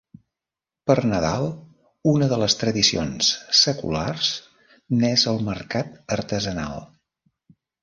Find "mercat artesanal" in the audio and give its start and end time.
5.53-6.85